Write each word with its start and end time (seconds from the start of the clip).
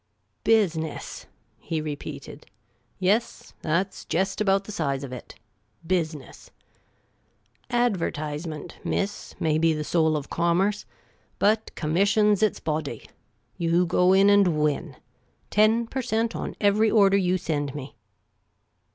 "Business?" 0.57 1.27
he 1.59 1.79
repeated." 1.79 2.47
Yes, 2.99 3.53
that 3.61 3.93
's 3.93 4.03
jest 4.05 4.41
about 4.41 4.63
the 4.63 4.71
size 4.71 5.03
of 5.03 5.13
it— 5.13 5.35
business. 5.95 6.49
Adver//.S(fment, 7.69 8.83
miss, 8.83 9.35
may 9.39 9.59
be 9.59 9.73
the 9.73 9.83
soul 9.83 10.17
of 10.17 10.27
commerce, 10.31 10.87
but 11.37 11.69
commission 11.75 12.35
's 12.35 12.41
its 12.41 12.59
body. 12.59 13.07
You 13.59 13.85
go 13.85 14.11
in 14.11 14.31
and 14.31 14.57
win. 14.59 14.95
Ten 15.51 15.85
per 15.85 16.01
cent, 16.01 16.35
on 16.35 16.55
every 16.59 16.89
order 16.89 17.15
you 17.15 17.37
send 17.37 17.75
me 17.75 17.95